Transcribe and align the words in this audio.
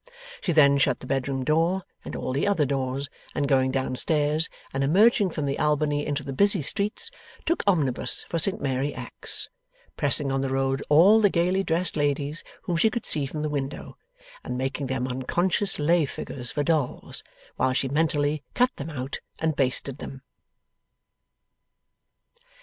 She 0.41 0.51
then 0.51 0.79
shut 0.79 0.99
the 0.99 1.05
bedroom 1.05 1.43
door, 1.43 1.83
and 2.03 2.15
all 2.15 2.33
the 2.33 2.47
other 2.47 2.65
doors, 2.65 3.07
and 3.35 3.47
going 3.47 3.69
down 3.69 3.95
stairs 3.97 4.49
and 4.73 4.83
emerging 4.83 5.29
from 5.29 5.45
the 5.45 5.59
Albany 5.59 6.07
into 6.07 6.23
the 6.23 6.33
busy 6.33 6.63
streets, 6.63 7.11
took 7.45 7.61
omnibus 7.67 8.23
for 8.23 8.39
Saint 8.39 8.59
Mary 8.59 8.95
Axe: 8.95 9.47
pressing 9.97 10.31
on 10.31 10.41
the 10.41 10.49
road 10.49 10.81
all 10.89 11.21
the 11.21 11.29
gaily 11.29 11.61
dressed 11.63 11.95
ladies 11.95 12.43
whom 12.63 12.77
she 12.77 12.89
could 12.89 13.05
see 13.05 13.27
from 13.27 13.43
the 13.43 13.47
window, 13.47 13.95
and 14.43 14.57
making 14.57 14.87
them 14.87 15.07
unconscious 15.07 15.77
lay 15.77 16.05
figures 16.05 16.49
for 16.49 16.63
dolls, 16.63 17.23
while 17.57 17.71
she 17.71 17.87
mentally 17.87 18.41
cut 18.55 18.75
them 18.77 18.89
out 18.89 19.19
and 19.37 19.55
basted 19.55 19.99
them. 19.99 20.23